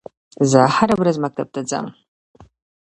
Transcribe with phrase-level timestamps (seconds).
[0.51, 1.85] زه هره ورځ مکتب ته ځم